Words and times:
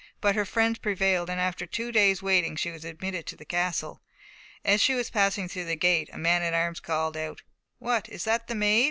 But 0.19 0.33
her 0.33 0.45
friends 0.45 0.79
prevailed, 0.79 1.29
and 1.29 1.39
after 1.39 1.67
two 1.67 1.91
days' 1.91 2.23
waiting 2.23 2.55
she 2.55 2.71
was 2.71 2.83
admitted 2.83 3.27
to 3.27 3.35
the 3.35 3.45
castle. 3.45 4.01
As 4.65 4.81
she 4.81 4.95
was 4.95 5.11
passing 5.11 5.47
through 5.47 5.65
the 5.65 5.75
gate, 5.75 6.09
a 6.11 6.17
man 6.17 6.41
at 6.41 6.55
arms 6.55 6.79
called 6.79 7.15
out, 7.15 7.43
"What, 7.77 8.09
is 8.09 8.23
that 8.23 8.47
the 8.47 8.55
Maid?" 8.55 8.79